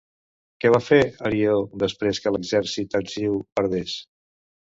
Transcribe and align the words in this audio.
Què 0.63 0.69
va 0.75 0.79
fer 0.85 0.97
Arió 1.29 1.57
després 1.83 2.21
que 2.23 2.33
l'exèrcit 2.37 2.97
argiu 3.01 3.39
perdés? 3.61 3.97